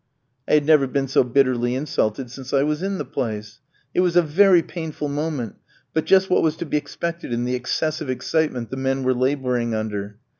I 0.47 0.55
had 0.55 0.65
never 0.65 0.87
been 0.87 1.07
so 1.07 1.23
bitterly 1.23 1.75
insulted 1.75 2.31
since 2.31 2.53
I 2.55 2.63
was 2.63 2.81
in 2.81 2.97
the 2.97 3.05
place. 3.05 3.59
It 3.93 3.99
was 3.99 4.15
a 4.15 4.23
very 4.23 4.63
painful 4.63 5.09
moment, 5.09 5.57
but 5.93 6.05
just 6.05 6.27
what 6.27 6.41
was 6.41 6.55
to 6.55 6.65
be 6.65 6.75
expected 6.75 7.31
in 7.31 7.43
the 7.45 7.53
excessive 7.53 8.09
excitement 8.09 8.71
the 8.71 8.77
men 8.77 9.03
were 9.03 9.13
labouring 9.13 9.75
under. 9.75 10.17